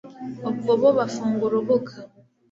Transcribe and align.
ubwo 0.49 0.71
bo 0.81 0.89
bafunga 0.97 1.41
urubuga 1.47 1.93